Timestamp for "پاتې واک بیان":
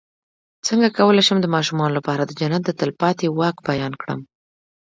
3.01-3.93